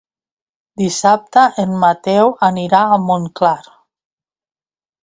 [0.81, 3.57] Dissabte en Mateu anirà a Montclar.